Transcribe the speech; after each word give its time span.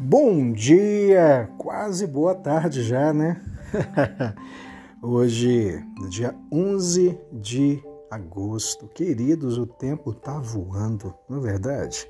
Bom 0.00 0.52
dia, 0.52 1.50
quase 1.58 2.06
boa 2.06 2.32
tarde 2.32 2.84
já, 2.84 3.12
né? 3.12 3.42
Hoje, 5.02 5.84
dia 6.08 6.36
11 6.52 7.18
de 7.32 7.82
agosto. 8.08 8.86
Queridos, 8.86 9.58
o 9.58 9.66
tempo 9.66 10.14
tá 10.14 10.38
voando, 10.38 11.12
não 11.28 11.38
é 11.38 11.40
verdade? 11.40 12.08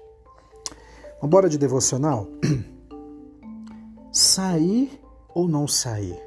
Vamos 1.14 1.24
embora 1.24 1.48
de 1.48 1.56
devocional? 1.56 2.28
sair 4.12 5.00
ou 5.34 5.48
não 5.48 5.66
sair? 5.66 6.20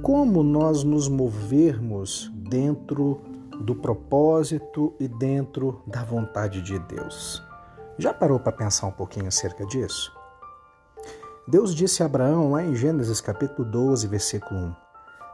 Como 0.00 0.42
nós 0.42 0.82
nos 0.82 1.08
movermos 1.08 2.32
dentro 2.34 3.20
do 3.60 3.74
propósito 3.74 4.94
e 4.98 5.06
dentro 5.06 5.82
da 5.86 6.02
vontade 6.02 6.62
de 6.62 6.78
Deus? 6.78 7.49
Já 8.00 8.14
parou 8.14 8.40
para 8.40 8.50
pensar 8.50 8.86
um 8.86 8.92
pouquinho 8.92 9.28
acerca 9.28 9.66
disso? 9.66 10.10
Deus 11.46 11.74
disse 11.74 12.02
a 12.02 12.06
Abraão, 12.06 12.50
lá 12.50 12.64
em 12.64 12.74
Gênesis 12.74 13.20
capítulo 13.20 13.70
12, 13.70 14.08
versículo 14.08 14.58
1: 14.58 14.74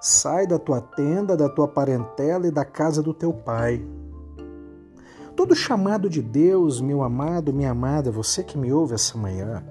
Sai 0.01 0.49
da 0.49 0.59
tua 0.59 0.81
tenda, 0.81 1.37
da 1.37 1.49
tua 1.49 1.69
parentela 1.69 2.45
e 2.49 2.51
da 2.51 2.65
casa 2.65 3.01
do 3.01 3.15
teu 3.15 3.33
pai. 3.33 3.87
Todo 5.37 5.55
chamado 5.55 6.11
de 6.11 6.21
Deus, 6.21 6.81
meu 6.81 7.05
amado, 7.05 7.53
minha 7.53 7.71
amada, 7.71 8.11
você 8.11 8.43
que 8.43 8.59
me 8.59 8.73
ouve 8.73 8.95
essa 8.95 9.17
manhã, 9.17 9.65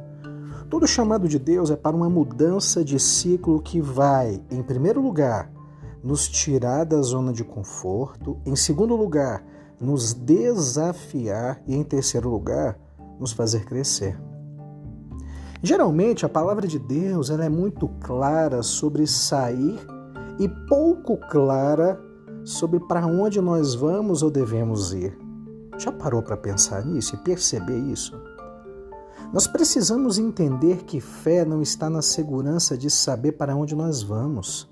todo 0.70 0.88
chamado 0.88 1.27
de 1.27 1.38
Deus 1.38 1.70
é 1.70 1.76
para 1.76 1.98
uma 1.98 2.09
mudança 2.09 2.82
de 2.82 2.98
ciclo 2.98 3.62
que 3.62 3.82
vai, 3.82 4.41
em 4.49 4.63
primeiro 4.63 5.02
lugar, 5.02 5.52
nos 6.02 6.30
tirar 6.30 6.85
da 6.85 7.02
zona 7.02 7.34
de 7.34 7.43
conforto, 7.43 8.40
em 8.46 8.55
segundo 8.55 8.96
lugar, 8.96 9.43
nos 9.82 10.13
desafiar 10.13 11.62
e, 11.68 11.76
em 11.76 11.84
terceiro 11.84 12.30
lugar, 12.30 12.84
nos 13.19 13.31
fazer 13.31 13.65
crescer. 13.65 14.20
Geralmente 15.62 16.26
a 16.26 16.29
palavra 16.29 16.67
de 16.67 16.77
Deus 16.77 17.29
ela 17.29 17.45
é 17.45 17.49
muito 17.49 17.87
clara 18.01 18.62
sobre 18.62 19.07
sair 19.07 19.79
e 20.40 20.48
pouco 20.67 21.17
clara 21.17 21.99
sobre 22.43 22.79
para 22.79 23.07
onde 23.07 23.41
nós 23.41 23.73
vamos 23.73 24.21
ou 24.21 24.29
devemos 24.29 24.93
ir. 24.93 25.17
Já 25.77 25.91
parou 25.91 26.21
para 26.21 26.37
pensar 26.37 26.85
nisso 26.85 27.15
e 27.15 27.17
perceber 27.17 27.79
isso? 27.79 28.15
Nós 29.34 29.47
precisamos 29.47 30.18
entender 30.18 30.84
que 30.84 31.01
fé 31.01 31.43
não 31.43 31.62
está 31.62 31.90
na 31.90 32.01
segurança 32.01 32.77
de 32.77 32.90
saber 32.90 33.34
para 33.34 33.55
onde 33.55 33.75
nós 33.75 34.01
vamos, 34.01 34.70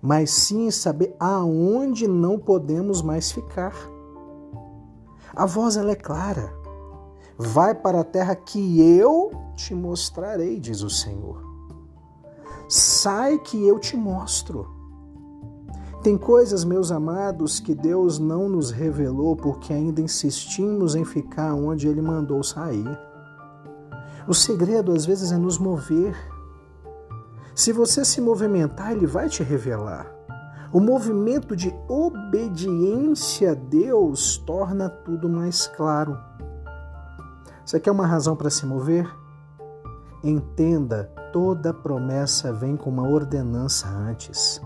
mas 0.00 0.30
sim 0.30 0.66
em 0.66 0.70
saber 0.70 1.16
aonde 1.18 2.06
não 2.06 2.38
podemos 2.38 3.02
mais 3.02 3.32
ficar. 3.32 3.74
A 5.34 5.46
voz 5.46 5.76
ela 5.76 5.92
é 5.92 5.96
clara. 5.96 6.61
Vai 7.38 7.74
para 7.74 8.00
a 8.00 8.04
terra 8.04 8.34
que 8.34 8.80
eu 8.80 9.30
te 9.56 9.74
mostrarei, 9.74 10.60
diz 10.60 10.82
o 10.82 10.90
Senhor. 10.90 11.42
Sai 12.68 13.38
que 13.38 13.66
eu 13.66 13.78
te 13.78 13.96
mostro. 13.96 14.66
Tem 16.02 16.18
coisas, 16.18 16.64
meus 16.64 16.90
amados, 16.90 17.60
que 17.60 17.74
Deus 17.74 18.18
não 18.18 18.48
nos 18.48 18.70
revelou 18.70 19.36
porque 19.36 19.72
ainda 19.72 20.00
insistimos 20.00 20.94
em 20.94 21.04
ficar 21.04 21.54
onde 21.54 21.86
Ele 21.86 22.02
mandou 22.02 22.42
sair. 22.42 22.98
O 24.26 24.34
segredo, 24.34 24.92
às 24.92 25.06
vezes, 25.06 25.30
é 25.30 25.36
nos 25.36 25.58
mover. 25.58 26.16
Se 27.54 27.72
você 27.72 28.04
se 28.04 28.20
movimentar, 28.20 28.92
Ele 28.92 29.06
vai 29.06 29.28
te 29.28 29.42
revelar. 29.42 30.10
O 30.72 30.80
movimento 30.80 31.54
de 31.54 31.72
obediência 31.86 33.52
a 33.52 33.54
Deus 33.54 34.38
torna 34.38 34.88
tudo 34.88 35.28
mais 35.28 35.66
claro. 35.66 36.18
Você 37.64 37.78
quer 37.78 37.90
uma 37.90 38.06
razão 38.06 38.34
para 38.34 38.50
se 38.50 38.66
mover? 38.66 39.08
Entenda, 40.22 41.10
toda 41.32 41.72
promessa 41.72 42.52
vem 42.52 42.76
com 42.76 42.90
uma 42.90 43.08
ordenança 43.08 43.88
antes. 43.88 44.60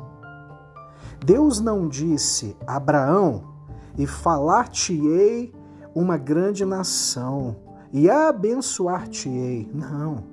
Deus 1.25 1.61
não 1.61 1.89
disse, 1.89 2.57
Abraão, 2.67 3.55
e 3.97 4.07
falar-te-ei 4.07 5.55
uma 5.95 6.19
grande 6.19 6.65
nação, 6.65 7.57
e 7.93 8.11
abençoar-te-ei. 8.11 9.71
Não. 9.73 10.25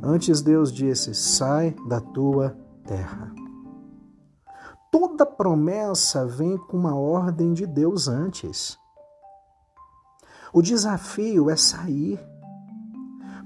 Antes 0.00 0.40
Deus 0.40 0.72
disse: 0.72 1.14
sai 1.14 1.74
da 1.88 2.00
tua 2.00 2.56
terra. 2.84 3.32
Toda 4.90 5.26
promessa 5.26 6.24
vem 6.24 6.56
com 6.56 6.76
uma 6.76 6.94
ordem 6.94 7.52
de 7.52 7.66
Deus 7.66 8.06
antes. 8.08 8.78
O 10.52 10.62
desafio 10.62 11.50
é 11.50 11.56
sair. 11.56 12.18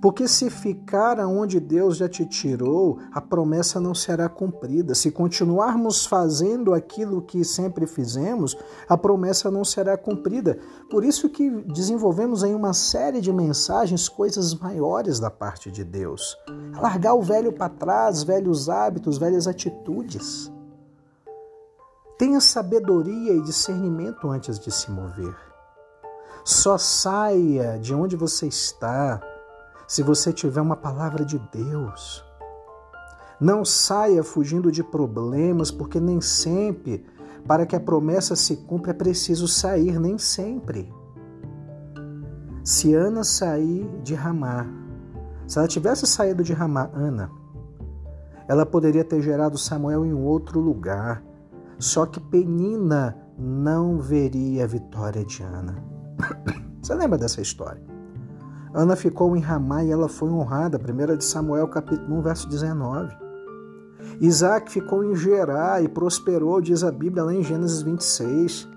Porque 0.02 0.26
se 0.26 0.50
ficar 0.50 1.20
aonde 1.20 1.60
Deus 1.60 1.96
já 1.96 2.08
te 2.08 2.26
tirou, 2.26 2.98
a 3.12 3.20
promessa 3.20 3.80
não 3.80 3.94
será 3.94 4.28
cumprida. 4.28 4.96
Se 4.96 5.12
continuarmos 5.12 6.04
fazendo 6.04 6.74
aquilo 6.74 7.22
que 7.22 7.44
sempre 7.44 7.86
fizemos, 7.86 8.56
a 8.88 8.98
promessa 8.98 9.48
não 9.48 9.64
será 9.64 9.96
cumprida. 9.96 10.58
Por 10.90 11.04
isso 11.04 11.28
que 11.28 11.48
desenvolvemos 11.72 12.42
em 12.42 12.52
uma 12.52 12.72
série 12.72 13.20
de 13.20 13.32
mensagens 13.32 14.08
coisas 14.08 14.52
maiores 14.56 15.20
da 15.20 15.30
parte 15.30 15.70
de 15.70 15.84
Deus. 15.84 16.36
Largar 16.80 17.14
o 17.14 17.22
velho 17.22 17.52
para 17.52 17.68
trás, 17.68 18.24
velhos 18.24 18.68
hábitos, 18.68 19.18
velhas 19.18 19.46
atitudes. 19.46 20.50
Tenha 22.18 22.40
sabedoria 22.40 23.34
e 23.34 23.42
discernimento 23.42 24.28
antes 24.28 24.58
de 24.58 24.72
se 24.72 24.90
mover. 24.90 25.51
Só 26.44 26.76
saia 26.76 27.78
de 27.78 27.94
onde 27.94 28.16
você 28.16 28.46
está 28.46 29.20
se 29.86 30.02
você 30.02 30.32
tiver 30.32 30.60
uma 30.60 30.76
palavra 30.76 31.24
de 31.24 31.38
Deus. 31.52 32.24
Não 33.40 33.64
saia 33.64 34.24
fugindo 34.24 34.70
de 34.72 34.82
problemas, 34.82 35.70
porque 35.70 36.00
nem 36.00 36.20
sempre, 36.20 37.04
para 37.46 37.66
que 37.66 37.76
a 37.76 37.80
promessa 37.80 38.34
se 38.34 38.56
cumpra, 38.56 38.90
é 38.90 38.94
preciso 38.94 39.46
sair, 39.46 39.98
nem 39.98 40.18
sempre. 40.18 40.92
Se 42.64 42.94
Ana 42.94 43.24
sair 43.24 43.88
de 44.02 44.14
Ramá, 44.14 44.66
se 45.46 45.58
ela 45.58 45.68
tivesse 45.68 46.06
saído 46.06 46.42
de 46.42 46.52
Ramá, 46.52 46.88
Ana, 46.94 47.30
ela 48.48 48.64
poderia 48.66 49.04
ter 49.04 49.20
gerado 49.20 49.58
Samuel 49.58 50.04
em 50.04 50.12
outro 50.12 50.60
lugar. 50.60 51.22
Só 51.78 52.06
que 52.06 52.20
Penina 52.20 53.16
não 53.36 53.98
veria 53.98 54.64
a 54.64 54.66
vitória 54.66 55.24
de 55.24 55.42
Ana. 55.42 56.01
Você 56.82 56.94
lembra 56.94 57.18
dessa 57.18 57.40
história? 57.40 57.82
Ana 58.74 58.96
ficou 58.96 59.36
em 59.36 59.40
Ramá 59.40 59.84
e 59.84 59.90
ela 59.90 60.08
foi 60.08 60.30
honrada, 60.30 60.78
1 60.78 61.16
de 61.16 61.24
Samuel 61.24 61.68
capítulo 61.68 62.16
1, 62.18 62.22
verso 62.22 62.48
19. 62.48 63.14
Isaac 64.20 64.70
ficou 64.70 65.04
em 65.04 65.14
Gerá 65.14 65.80
e 65.82 65.88
prosperou, 65.88 66.60
diz 66.60 66.82
a 66.82 66.90
Bíblia 66.90 67.24
lá 67.24 67.34
em 67.34 67.42
Gênesis 67.42 67.82
26. 67.82 68.68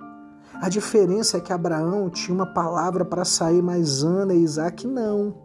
A 0.62 0.70
diferença 0.70 1.38
é 1.38 1.42
que 1.42 1.54
Abraão 1.54 2.10
tinha 2.10 2.36
uma 2.36 2.46
palavra 2.46 3.06
para 3.06 3.26
sair, 3.26 3.62
mas 3.62 4.04
Ana 4.04 4.34
e 4.34 4.42
Isaac 4.42 4.88
não. 4.88 5.36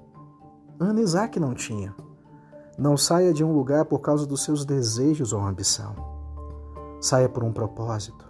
Ana 0.78 1.00
e 1.00 1.02
Isaac 1.02 1.38
não 1.38 1.54
tinham. 1.54 1.94
Não 2.78 2.96
saia 2.96 3.32
de 3.32 3.44
um 3.44 3.52
lugar 3.52 3.84
por 3.84 4.00
causa 4.00 4.26
dos 4.26 4.42
seus 4.42 4.64
desejos 4.64 5.32
ou 5.32 5.40
ambição. 5.40 5.94
Saia 7.00 7.28
por 7.28 7.44
um 7.44 7.52
propósito. 7.52 8.29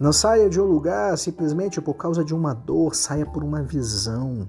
Não 0.00 0.14
saia 0.14 0.48
de 0.48 0.58
um 0.58 0.64
lugar 0.64 1.18
simplesmente 1.18 1.78
por 1.78 1.92
causa 1.92 2.24
de 2.24 2.34
uma 2.34 2.54
dor, 2.54 2.94
saia 2.94 3.26
por 3.26 3.44
uma 3.44 3.62
visão. 3.62 4.48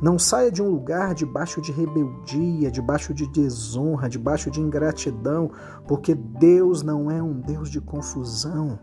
Não 0.00 0.18
saia 0.18 0.50
de 0.50 0.62
um 0.62 0.70
lugar 0.70 1.14
debaixo 1.14 1.60
de 1.60 1.70
rebeldia, 1.70 2.70
debaixo 2.70 3.12
de 3.12 3.30
desonra, 3.30 4.08
debaixo 4.08 4.50
de 4.50 4.62
ingratidão, 4.62 5.50
porque 5.86 6.14
Deus 6.14 6.82
não 6.82 7.10
é 7.10 7.22
um 7.22 7.42
Deus 7.42 7.68
de 7.68 7.78
confusão. 7.78 8.78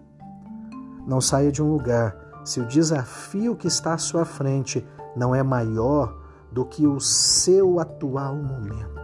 Não 1.07 1.19
saia 1.19 1.51
de 1.51 1.63
um 1.63 1.71
lugar 1.71 2.15
se 2.45 2.59
o 2.59 2.67
desafio 2.67 3.55
que 3.55 3.67
está 3.67 3.95
à 3.95 3.97
sua 3.97 4.23
frente 4.23 4.85
não 5.15 5.33
é 5.33 5.41
maior 5.41 6.15
do 6.51 6.63
que 6.63 6.85
o 6.85 6.99
seu 6.99 7.79
atual 7.79 8.35
momento. 8.35 9.01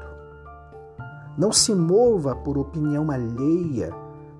Não 1.35 1.51
se 1.51 1.73
mova 1.73 2.35
por 2.35 2.55
opinião 2.55 3.09
alheia 3.09 3.91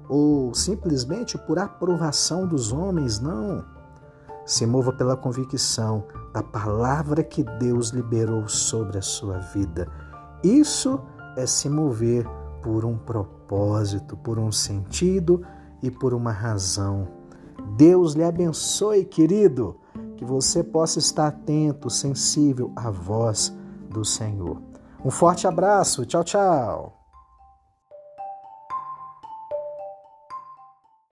ou 0.10 0.54
simplesmente 0.54 1.38
por 1.38 1.60
aprovação 1.60 2.48
dos 2.48 2.72
homens, 2.72 3.20
não. 3.20 3.64
Se 4.46 4.66
mova 4.66 4.94
pela 4.94 5.18
convicção 5.18 6.06
da 6.34 6.42
palavra 6.42 7.24
que 7.24 7.44
Deus 7.44 7.90
liberou 7.90 8.48
sobre 8.48 8.98
a 8.98 9.02
sua 9.02 9.40
vida. 9.40 9.88
Isso 10.44 11.00
é 11.36 11.46
se 11.46 11.70
mover 11.70 12.26
por 12.62 12.86
um 12.86 12.98
propósito, 12.98 14.16
por 14.18 14.40
um 14.40 14.52
sentido 14.52 15.46
e 15.82 15.92
por 15.92 16.14
uma 16.14 16.32
razão. 16.32 17.08
Deus 17.76 18.14
lhe 18.14 18.24
abençoe, 18.24 19.04
querido, 19.04 19.78
que 20.16 20.24
você 20.24 20.64
possa 20.64 21.00
estar 21.00 21.28
atento, 21.28 21.90
sensível 21.90 22.72
à 22.76 22.90
voz 22.90 23.56
do 23.90 24.06
Senhor. 24.06 24.62
Um 25.04 25.12
forte 25.12 25.48
abraço, 25.48 26.06
tchau, 26.06 26.24
tchau. 26.24 26.97